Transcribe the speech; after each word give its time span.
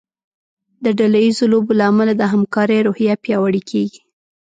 د 0.83 0.85
ډله 0.97 1.19
ییزو 1.25 1.45
لوبو 1.51 1.71
له 1.79 1.83
امله 1.91 2.13
د 2.17 2.23
همکارۍ 2.33 2.79
روحیه 2.87 3.15
پیاوړې 3.23 3.61
کیږي. 3.69 3.99